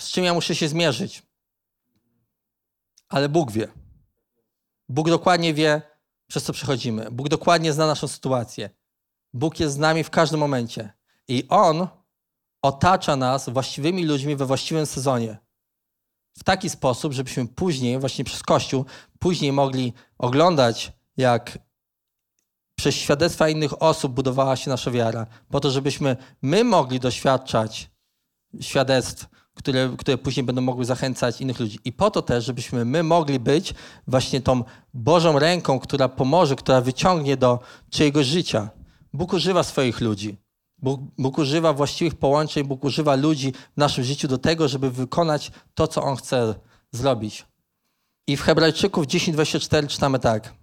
[0.00, 1.22] z czym ja muszę się zmierzyć.
[3.08, 3.68] Ale Bóg wie.
[4.88, 5.82] Bóg dokładnie wie,
[6.26, 7.10] przez co przechodzimy.
[7.10, 8.70] Bóg dokładnie zna naszą sytuację.
[9.32, 10.92] Bóg jest z nami w każdym momencie.
[11.28, 11.88] I On
[12.62, 15.38] otacza nas właściwymi ludźmi we właściwym sezonie.
[16.38, 18.84] W taki sposób, żebyśmy później, właśnie przez Kościół,
[19.18, 21.58] później mogli oglądać, jak
[22.82, 27.90] przez świadectwa innych osób budowała się nasza wiara, po to, żebyśmy my mogli doświadczać
[28.60, 31.78] świadectw, które, które później będą mogły zachęcać innych ludzi.
[31.84, 33.74] I po to też, żebyśmy my mogli być
[34.06, 34.64] właśnie tą
[34.94, 38.70] Bożą ręką, która pomoże, która wyciągnie do czyjegoś życia.
[39.12, 40.36] Bóg używa swoich ludzi.
[40.78, 45.52] Bóg, Bóg używa właściwych połączeń, Bóg używa ludzi w naszym życiu do tego, żeby wykonać
[45.74, 46.54] to, co On chce
[46.92, 47.46] zrobić.
[48.26, 50.61] I w Hebrajczyków 10:24 czytamy tak.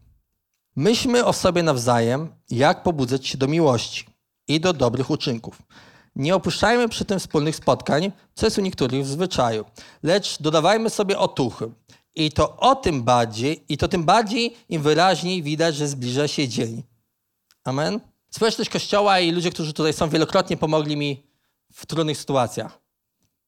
[0.76, 4.06] Myślmy o sobie nawzajem, jak pobudzać się do miłości
[4.48, 5.62] i do dobrych uczynków.
[6.16, 9.66] Nie opuszczajmy przy tym wspólnych spotkań, co jest u niektórych w zwyczaju,
[10.04, 11.72] lecz dodawajmy sobie otuchy.
[12.16, 16.48] I to o tym bardziej, i to tym bardziej im wyraźniej widać, że zbliża się
[16.48, 16.84] dzień.
[17.64, 18.00] Amen.
[18.30, 21.24] Społeczność Kościoła i ludzie, którzy tutaj są, wielokrotnie pomogli mi
[21.74, 22.80] w trudnych sytuacjach.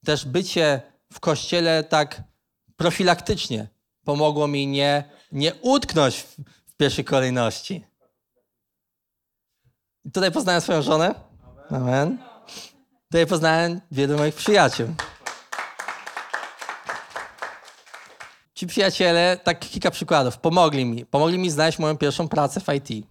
[0.05, 0.81] Też bycie
[1.13, 2.23] w Kościele tak
[2.75, 3.67] profilaktycznie
[4.03, 6.35] pomogło mi nie, nie utknąć w,
[6.81, 7.83] pierwszej kolejności.
[10.05, 11.15] I tutaj poznałem swoją żonę.
[11.69, 12.17] Amen.
[13.11, 14.87] Tutaj poznałem wielu moich przyjaciół.
[18.53, 21.05] Ci przyjaciele, tak kilka przykładów, pomogli mi.
[21.05, 23.07] Pomogli mi znaleźć moją pierwszą pracę w IT.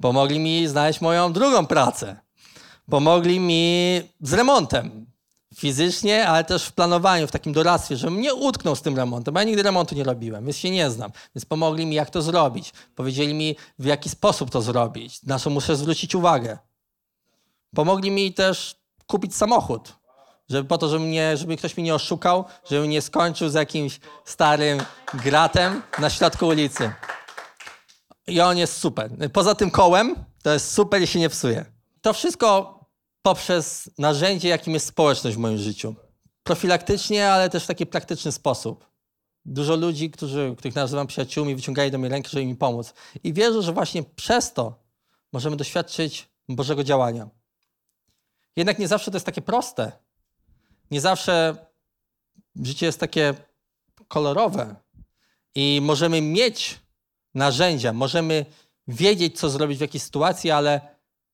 [0.00, 2.16] Pomogli mi znaleźć moją drugą pracę.
[2.90, 5.06] Pomogli mi z remontem.
[5.56, 9.40] Fizycznie, ale też w planowaniu, w takim doradztwie, żebym nie utknął z tym remontem, bo
[9.40, 11.10] ja nigdy remontu nie robiłem, więc się nie znam.
[11.34, 12.72] Więc pomogli mi, jak to zrobić.
[12.94, 16.58] Powiedzieli mi, w jaki sposób to zrobić, na co muszę zwrócić uwagę.
[17.74, 19.92] Pomogli mi też kupić samochód.
[20.48, 24.00] Żeby po to, żeby, mnie, żeby ktoś mnie nie oszukał, żebym nie skończył z jakimś
[24.24, 24.82] starym
[25.14, 26.92] gratem na środku ulicy.
[28.26, 29.10] I on jest super.
[29.32, 31.64] Poza tym kołem, to jest super i się nie psuje.
[32.02, 32.75] To wszystko
[33.26, 35.94] poprzez narzędzie, jakim jest społeczność w moim życiu.
[36.42, 38.90] Profilaktycznie, ale też w taki praktyczny sposób.
[39.44, 42.94] Dużo ludzi, którzy, których nazywam przyjaciółmi, wyciągali do mnie rękę, żeby mi pomóc.
[43.24, 44.78] I wierzę, że właśnie przez to
[45.32, 47.28] możemy doświadczyć Bożego działania.
[48.56, 49.92] Jednak nie zawsze to jest takie proste.
[50.90, 51.56] Nie zawsze
[52.62, 53.34] życie jest takie
[54.08, 54.74] kolorowe.
[55.54, 56.80] I możemy mieć
[57.34, 58.46] narzędzia, możemy
[58.88, 60.80] wiedzieć, co zrobić w jakiej sytuacji, ale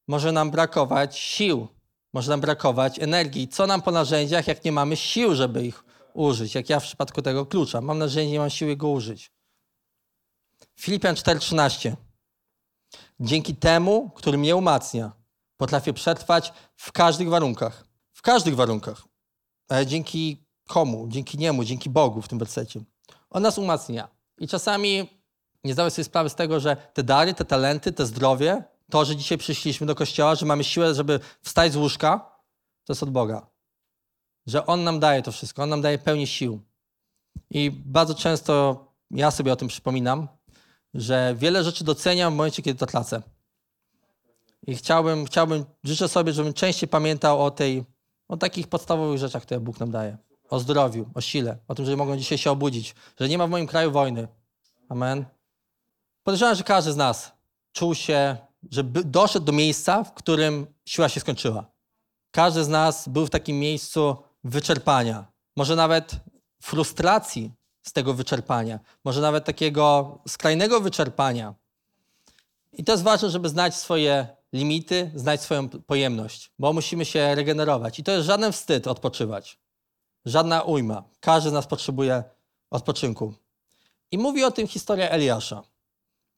[0.09, 1.69] może nam brakować sił,
[2.13, 3.49] może nam brakować energii.
[3.49, 6.55] Co nam po narzędziach, jak nie mamy sił, żeby ich użyć?
[6.55, 7.81] Jak ja w przypadku tego klucza.
[7.81, 9.33] Mam narzędzie, nie mam siły go użyć.
[10.81, 11.97] Filipian 4,13.
[13.21, 15.13] Dzięki temu, który mnie umacnia,
[15.57, 17.85] potrafię przetrwać w każdych warunkach.
[18.13, 19.03] W każdych warunkach.
[19.69, 21.09] Ale dzięki komu?
[21.09, 22.81] Dzięki niemu, dzięki Bogu w tym wersecie.
[23.31, 24.09] On nas umacnia.
[24.39, 25.21] I czasami
[25.65, 29.17] nie zdałem sobie sprawy z tego, że te dary, te talenty, te zdrowie, to, że
[29.17, 32.19] dzisiaj przyszliśmy do kościoła, że mamy siłę, żeby wstać z łóżka,
[32.85, 33.47] to jest od Boga.
[34.47, 36.61] Że On nam daje to wszystko, On nam daje pełni sił.
[37.51, 40.29] I bardzo często ja sobie o tym przypominam,
[40.95, 43.23] że wiele rzeczy doceniam w momencie, kiedy to tracę.
[44.67, 47.85] I chciałbym, chciałbym, życzę sobie, żebym częściej pamiętał o tej,
[48.29, 50.17] o takich podstawowych rzeczach, które Bóg nam daje.
[50.51, 53.51] O zdrowiu, o sile, o tym, że mogą dzisiaj się obudzić, że nie ma w
[53.51, 54.29] moim kraju wojny.
[54.89, 55.25] Amen.
[56.23, 57.33] Podejrzewam, że każdy z nas
[57.73, 58.37] czuł się,
[58.71, 61.67] że doszedł do miejsca, w którym siła się skończyła.
[62.31, 66.13] Każdy z nas był w takim miejscu wyczerpania, może nawet
[66.63, 71.55] frustracji z tego wyczerpania, może nawet takiego skrajnego wyczerpania.
[72.73, 77.99] I to jest ważne, żeby znać swoje limity, znać swoją pojemność, bo musimy się regenerować.
[77.99, 79.59] I to jest żaden wstyd odpoczywać,
[80.25, 81.05] żadna ujma.
[81.21, 82.25] Każdy z nas potrzebuje
[82.71, 83.35] odpoczynku.
[84.11, 85.63] I mówi o tym historia Eliasza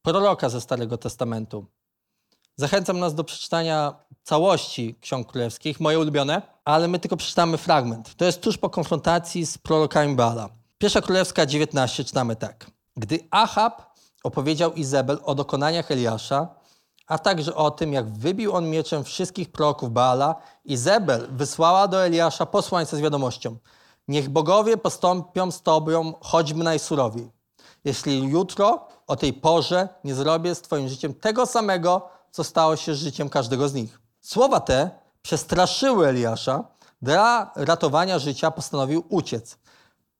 [0.02, 1.66] proroka ze Starego Testamentu.
[2.56, 8.14] Zachęcam nas do przeczytania całości Ksiąg Królewskich, moje ulubione, ale my tylko przeczytamy fragment.
[8.14, 10.48] To jest tuż po konfrontacji z prorokami Baala.
[10.78, 12.66] Pierwsza Królewska 19 czytamy tak.
[12.96, 16.48] Gdy Ahab opowiedział Izabel o dokonaniach Eliasza,
[17.06, 22.46] a także o tym, jak wybił on mieczem wszystkich proroków Baala, Izabel wysłała do Eliasza
[22.46, 23.56] posłańca z wiadomością.
[24.08, 27.30] Niech bogowie postąpią z tobą choćby najsurowiej.
[27.84, 32.94] Jeśli jutro o tej porze nie zrobię z Twoim życiem tego samego, co stało się
[32.94, 34.00] życiem każdego z nich.
[34.20, 34.90] Słowa te
[35.22, 36.64] przestraszyły Eliasza.
[37.02, 39.58] Dla ratowania życia postanowił uciec.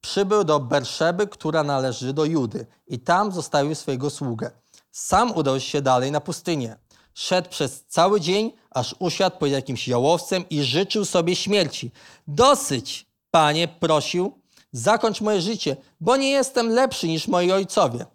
[0.01, 4.51] Przybył do Berszeby, która należy do Judy, i tam zostawił swojego sługę.
[4.91, 6.77] Sam udał się dalej na pustynię.
[7.13, 11.91] Szedł przez cały dzień, aż usiadł pod jakimś jałowcem i życzył sobie śmierci.
[12.27, 18.05] Dosyć, panie, prosił, zakończ moje życie, bo nie jestem lepszy niż moi ojcowie.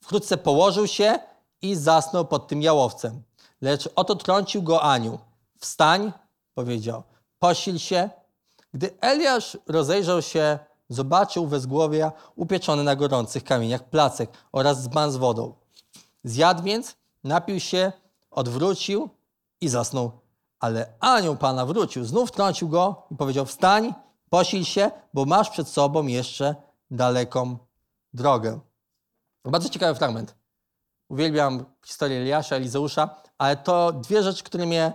[0.00, 1.31] Wkrótce położył się
[1.62, 3.22] i zasnął pod tym jałowcem.
[3.60, 5.18] Lecz oto trącił go anioł.
[5.58, 6.12] Wstań,
[6.54, 7.02] powiedział,
[7.38, 8.10] posil się.
[8.74, 15.54] Gdy Eliasz rozejrzał się, zobaczył wezgłowia upieczone na gorących kamieniach placek oraz dzban z wodą.
[16.24, 17.92] Zjadł więc, napił się,
[18.30, 19.08] odwrócił
[19.60, 20.10] i zasnął.
[20.60, 23.94] Ale anioł Pana wrócił, znów trącił go i powiedział, wstań,
[24.30, 26.54] posil się, bo masz przed sobą jeszcze
[26.90, 27.56] daleką
[28.14, 28.60] drogę.
[29.44, 30.41] Bardzo ciekawy fragment.
[31.12, 34.92] Uwielbiam historię Eliasza, Elizeusza, ale to dwie rzeczy, które mnie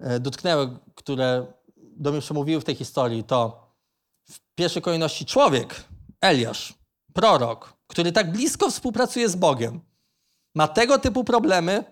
[0.00, 1.46] e, dotknęły, które
[1.76, 3.68] do mnie przemówiły w tej historii, to
[4.30, 5.84] w pierwszej kolejności człowiek,
[6.20, 6.74] Eliasz,
[7.12, 9.80] prorok, który tak blisko współpracuje z Bogiem,
[10.54, 11.84] ma tego typu problemy,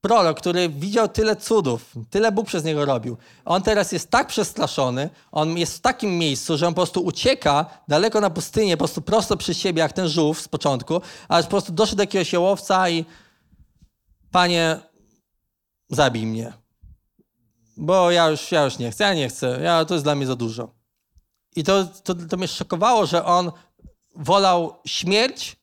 [0.00, 3.16] prorok, który widział tyle cudów, tyle Bóg przez niego robił.
[3.44, 7.66] On teraz jest tak przestraszony, on jest w takim miejscu, że on po prostu ucieka
[7.88, 11.50] daleko na pustynię, po prostu prosto przy siebie, jak ten żółw z początku, aż po
[11.50, 13.04] prostu doszedł do jakiegoś jełowca i
[14.30, 14.80] panie,
[15.88, 16.52] zabij mnie.
[17.76, 20.26] Bo ja już, ja już nie chcę, ja nie chcę, ja, to jest dla mnie
[20.26, 20.74] za dużo.
[21.56, 23.52] I to, to, to mnie szokowało, że on
[24.16, 25.56] wolał śmierć,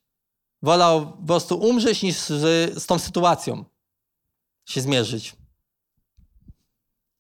[0.62, 3.66] wolał po prostu umrzeć niż z, z tą sytuacją
[4.68, 5.36] się zmierzyć.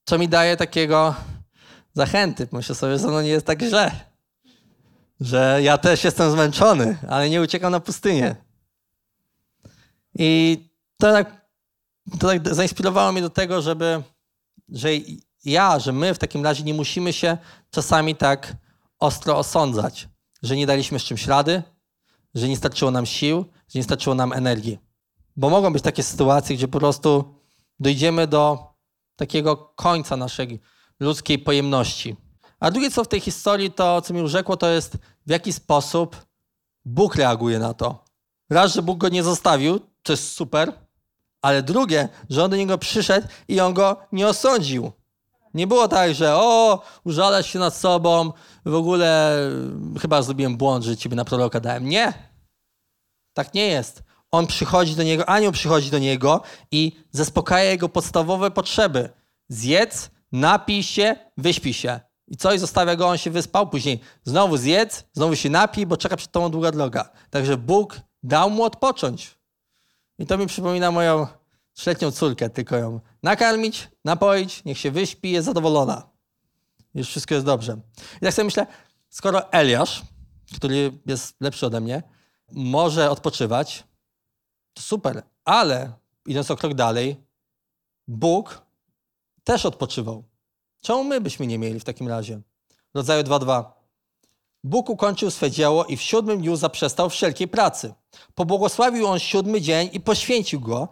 [0.05, 1.15] Co mi daje takiego
[1.93, 2.47] zachęty.
[2.51, 3.91] Myślę sobie, że no nie jest tak źle.
[5.19, 8.35] Że ja też jestem zmęczony, ale nie uciekam na pustynię.
[10.15, 10.57] I
[10.97, 11.47] to tak,
[12.19, 14.03] to tak zainspirowało mnie do tego, żeby,
[14.69, 14.89] że
[15.45, 17.37] ja, że my w takim razie nie musimy się
[17.71, 18.55] czasami tak
[18.99, 20.09] ostro osądzać,
[20.43, 21.63] że nie daliśmy z czymś rady,
[22.35, 24.79] że nie starczyło nam sił, że nie starczyło nam energii.
[25.35, 27.36] Bo mogą być takie sytuacje, gdzie po prostu
[27.79, 28.73] dojdziemy do
[29.15, 30.59] takiego końca naszej
[30.99, 32.15] ludzkiej pojemności.
[32.59, 36.25] A drugie, co w tej historii, to co mi urzekło, to jest w jaki sposób
[36.85, 38.05] Bóg reaguje na to.
[38.49, 40.73] Raz, że Bóg go nie zostawił, to jest super,
[41.41, 44.91] ale drugie, że on do niego przyszedł i on go nie osądził.
[45.53, 48.33] Nie było tak, że o, użalasz się nad sobą,
[48.65, 49.39] w ogóle
[50.01, 51.89] chyba zrobiłem błąd, że ciebie na proroka dałem.
[51.89, 52.13] Nie.
[53.33, 54.03] Tak nie jest.
[54.31, 59.09] On przychodzi do niego, anioł przychodzi do niego i zaspokaja jego podstawowe potrzeby.
[59.49, 61.99] Zjedz, napij się, wyśpi się.
[62.27, 62.53] I co?
[62.53, 63.69] I zostawia go, on się wyspał.
[63.69, 67.09] Później znowu zjedz, znowu się napij, bo czeka przed tobą długa droga.
[67.29, 69.37] Także Bóg dał mu odpocząć.
[70.19, 71.27] I to mi przypomina moją
[71.73, 76.09] trzyletnią córkę, tylko ją nakarmić, napoić, niech się wyśpi, jest zadowolona.
[76.95, 77.77] Już wszystko jest dobrze.
[78.17, 78.67] I tak sobie myślę,
[79.09, 80.01] skoro Eliasz,
[80.55, 82.03] który jest lepszy ode mnie,
[82.51, 83.83] może odpoczywać,
[84.77, 85.93] to super, ale
[86.25, 87.15] idąc o krok dalej,
[88.07, 88.61] Bóg
[89.43, 90.23] też odpoczywał.
[90.81, 92.41] Czemu my byśmy nie mieli w takim razie?
[92.93, 93.63] Rodzaju 2.2.
[94.63, 97.93] Bóg ukończył swe dzieło i w siódmym dniu zaprzestał wszelkiej pracy.
[98.35, 100.87] Pobłogosławił on siódmy dzień i poświęcił go,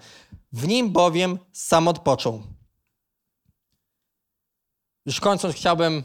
[0.51, 2.43] w nim bowiem sam odpoczął.
[5.05, 6.03] Już kończąc, chciałbym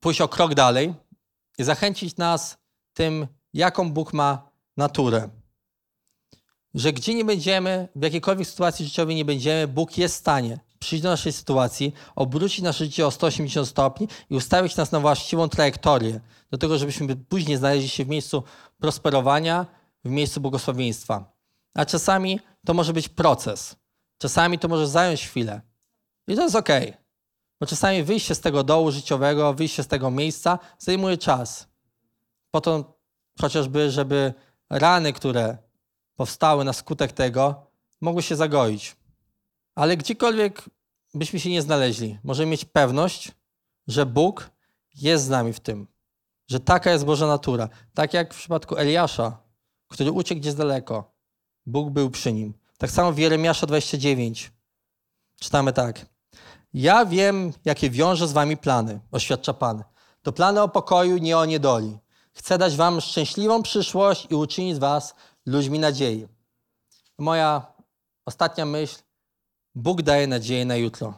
[0.00, 0.94] pójść o krok dalej
[1.58, 2.58] i zachęcić nas
[2.92, 5.37] tym, jaką Bóg ma naturę.
[6.74, 11.02] Że gdzie nie będziemy, w jakiejkolwiek sytuacji życiowej nie będziemy, Bóg jest w stanie przyjść
[11.02, 16.20] do naszej sytuacji, obrócić nasze życie o 180 stopni i ustawić nas na właściwą trajektorię,
[16.50, 18.42] do tego, żebyśmy później znaleźli się w miejscu
[18.78, 19.66] prosperowania,
[20.04, 21.32] w miejscu błogosławieństwa.
[21.74, 23.76] A czasami to może być proces.
[24.18, 25.60] Czasami to może zająć chwilę.
[26.28, 26.68] I to jest ok.
[27.60, 31.68] Bo czasami wyjście z tego dołu życiowego, wyjście z tego miejsca zajmuje czas.
[32.50, 32.98] Po to
[33.40, 34.34] chociażby, żeby
[34.70, 35.58] rany, które
[36.18, 37.66] powstały na skutek tego,
[38.00, 38.96] mogły się zagoić.
[39.74, 40.62] Ale gdziekolwiek
[41.14, 43.32] byśmy się nie znaleźli, możemy mieć pewność,
[43.86, 44.50] że Bóg
[44.94, 45.86] jest z nami w tym.
[46.48, 47.68] Że taka jest Boża natura.
[47.94, 49.38] Tak jak w przypadku Eliasza,
[49.88, 51.12] który uciekł gdzieś daleko.
[51.66, 52.54] Bóg był przy nim.
[52.78, 54.52] Tak samo w Jeremiasza 29.
[55.40, 56.06] Czytamy tak.
[56.74, 59.84] Ja wiem, jakie wiąże z wami plany, oświadcza Pan.
[60.22, 61.98] To plany o pokoju, nie o niedoli.
[62.32, 65.14] Chcę dać wam szczęśliwą przyszłość i uczynić z was
[65.48, 66.28] ludźmi nadziei.
[67.18, 67.72] Moja
[68.26, 68.96] ostatnia myśl.
[69.74, 71.14] Bóg daje nadzieję na jutro.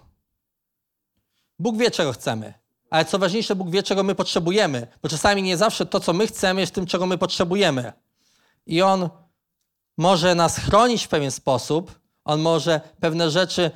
[1.59, 2.55] Bóg wie, czego chcemy.
[2.90, 4.87] Ale co ważniejsze, Bóg wie, czego my potrzebujemy.
[5.03, 7.93] Bo czasami nie zawsze to, co my chcemy, jest tym, czego my potrzebujemy.
[8.66, 9.09] I On
[9.99, 12.01] może nas chronić w pewien sposób.
[12.25, 13.71] On może pewne rzeczy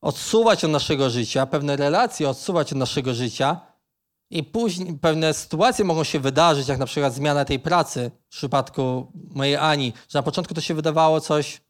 [0.00, 3.60] odsuwać od naszego życia, pewne relacje odsuwać od naszego życia.
[4.30, 9.12] I później pewne sytuacje mogą się wydarzyć, jak na przykład zmiana tej pracy w przypadku
[9.14, 11.60] mojej Ani, że na początku to się wydawało coś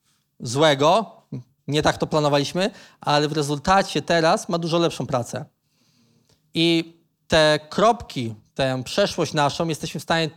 [0.41, 1.21] złego,
[1.69, 2.71] nie tak to planowaliśmy,
[3.01, 5.45] ale w rezultacie teraz ma dużo lepszą pracę.
[6.55, 6.97] I
[7.29, 10.31] te kropki, tę przeszłość naszą jesteśmy w stanie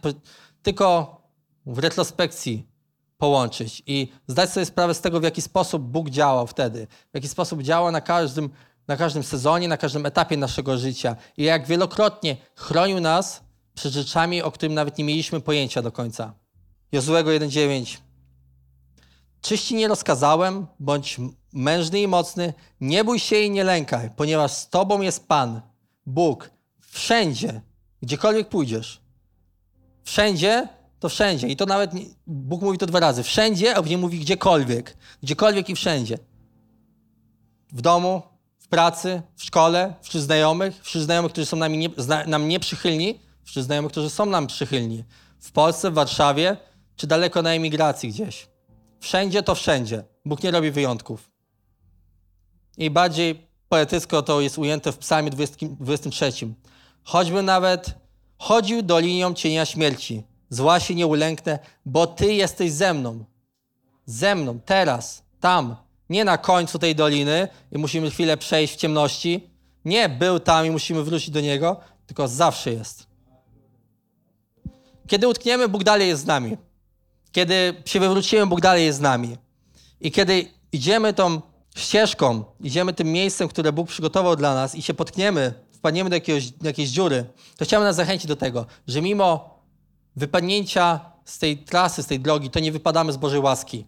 [0.63, 1.17] tylko
[1.65, 2.67] w retrospekcji
[3.17, 7.27] połączyć i zdać sobie sprawę z tego, w jaki sposób Bóg działał wtedy, w jaki
[7.27, 8.49] sposób działa na każdym,
[8.87, 13.43] na każdym sezonie, na każdym etapie naszego życia i jak wielokrotnie chronił nas
[13.75, 16.33] przed rzeczami, o których nawet nie mieliśmy pojęcia do końca.
[16.91, 17.97] Jozuego 1,9
[19.41, 21.17] Czyś ci nie rozkazałem, bądź
[21.53, 25.61] mężny i mocny, nie bój się i nie lękaj, ponieważ z tobą jest Pan,
[26.05, 27.61] Bóg, wszędzie,
[28.01, 29.01] gdziekolwiek pójdziesz.
[30.03, 30.67] Wszędzie
[30.99, 31.47] to wszędzie.
[31.47, 33.23] I to nawet nie, Bóg mówi to dwa razy.
[33.23, 34.97] Wszędzie, a nie mówi gdziekolwiek.
[35.23, 36.17] Gdziekolwiek i wszędzie.
[37.73, 38.21] W domu,
[38.73, 43.65] pracy, w szkole, wśród znajomych, wśród znajomych, którzy są nami nie, zna, nam nieprzychylni, wśród
[43.65, 45.03] znajomych, którzy są nam przychylni.
[45.39, 46.57] W Polsce, w Warszawie,
[46.95, 48.47] czy daleko na emigracji gdzieś.
[48.99, 50.03] Wszędzie to wszędzie.
[50.25, 51.31] Bóg nie robi wyjątków.
[52.77, 56.31] I bardziej poetycko to jest ujęte w psalmie 20, 23.
[57.03, 57.95] Choćby nawet
[58.37, 63.25] chodził dolinią cienia śmierci, zła się nie ulęknę, bo Ty jesteś ze mną.
[64.05, 65.75] Ze mną, teraz, tam.
[66.13, 69.49] Nie na końcu tej doliny i musimy chwilę przejść w ciemności.
[69.85, 73.07] Nie był tam i musimy wrócić do Niego, tylko zawsze jest.
[75.07, 76.57] Kiedy utkniemy, Bóg dalej jest z nami.
[77.31, 79.37] Kiedy się wywrócimy, Bóg dalej jest z nami.
[80.01, 81.41] I kiedy idziemy tą
[81.77, 86.51] ścieżką, idziemy tym miejscem, które Bóg przygotował dla nas i się potkniemy, wpadniemy do, jakiegoś,
[86.51, 87.25] do jakiejś dziury,
[87.57, 89.59] to chciałbym nas zachęcić do tego, że mimo
[90.15, 93.87] wypadnięcia z tej trasy, z tej drogi, to nie wypadamy z Bożej łaski.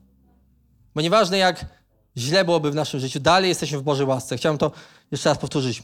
[0.95, 1.84] Bo nieważne jak
[2.17, 4.37] źle byłoby w naszym życiu, dalej jesteśmy w Bożej łasce.
[4.37, 4.71] Chciałbym to
[5.11, 5.83] jeszcze raz powtórzyć.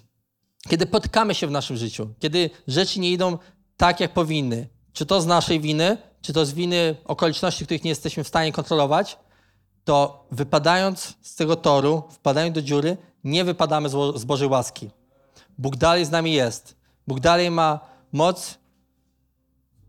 [0.69, 3.37] Kiedy potykamy się w naszym życiu, kiedy rzeczy nie idą
[3.77, 7.89] tak, jak powinny, czy to z naszej winy, czy to z winy okoliczności, których nie
[7.89, 9.17] jesteśmy w stanie kontrolować,
[9.83, 14.89] to wypadając z tego toru, wpadając do dziury, nie wypadamy z Bożej łaski.
[15.57, 16.75] Bóg dalej z nami jest.
[17.07, 17.79] Bóg dalej ma
[18.11, 18.57] moc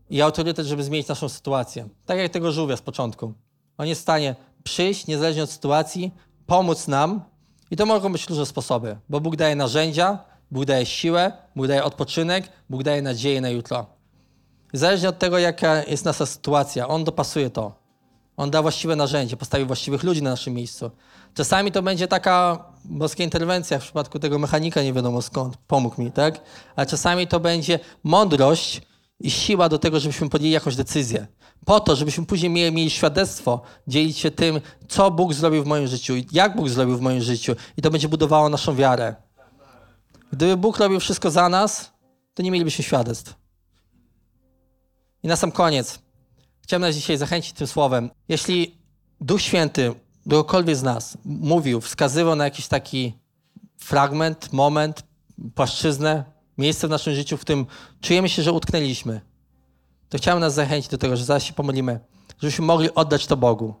[0.09, 1.89] i autorytet, żeby zmienić naszą sytuację.
[2.05, 3.33] Tak jak tego żółwia z początku.
[3.77, 6.11] On jest w stanie przyjść, niezależnie od sytuacji,
[6.53, 7.21] pomóc nam
[7.71, 10.17] i to mogą być różne sposoby, bo Bóg daje narzędzia,
[10.51, 13.85] Bóg daje siłę, Bóg daje odpoczynek, Bóg daje nadzieję na jutro.
[14.73, 17.75] Zależnie od tego, jaka jest nasza sytuacja, On dopasuje to.
[18.37, 20.91] On da właściwe narzędzie, postawi właściwych ludzi na naszym miejscu.
[21.33, 26.11] Czasami to będzie taka boska interwencja, w przypadku tego mechanika nie wiadomo skąd, pomógł mi,
[26.11, 26.41] tak?
[26.75, 28.81] A czasami to będzie mądrość
[29.23, 31.27] i siła do tego, żebyśmy podjęli jakąś decyzję.
[31.65, 35.87] Po to, żebyśmy później mieli, mieli świadectwo, dzielić się tym, co Bóg zrobił w moim
[35.87, 39.15] życiu, jak Bóg zrobił w moim życiu i to będzie budowało naszą wiarę.
[40.33, 41.91] Gdyby Bóg robił wszystko za nas,
[42.33, 43.35] to nie mielibyśmy świadectw.
[45.23, 45.99] I na sam koniec,
[46.61, 48.09] chciałem nas dzisiaj zachęcić tym słowem.
[48.29, 48.77] Jeśli
[49.21, 53.13] Duch Święty kogokolwiek z nas mówił, wskazywał na jakiś taki
[53.77, 55.03] fragment, moment,
[55.55, 57.65] płaszczyznę, miejsce w naszym życiu, w którym
[58.01, 59.21] czujemy się, że utknęliśmy,
[60.09, 61.99] to chciałem nas zachęcić do tego, że zaraz się pomodlimy,
[62.41, 63.73] żebyśmy mogli oddać to Bogu.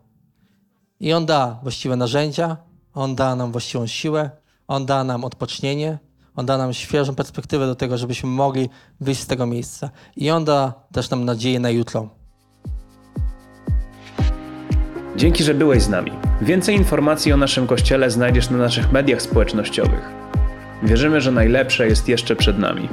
[0.99, 2.57] I On da właściwe narzędzia,
[2.93, 4.31] On da nam właściwą siłę,
[4.67, 5.97] On da nam odpocznienie,
[6.35, 9.89] On da nam świeżą perspektywę do tego, żebyśmy mogli wyjść z tego miejsca.
[10.15, 12.09] I On da też nam nadzieję na jutro.
[15.15, 16.11] Dzięki, że byłeś z nami.
[16.41, 20.22] Więcej informacji o naszym kościele znajdziesz na naszych mediach społecznościowych.
[20.83, 22.89] Wierzymy, że najlepsze jest jeszcze przed nami.